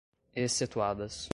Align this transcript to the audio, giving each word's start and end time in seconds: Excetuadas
Excetuadas 0.35 1.29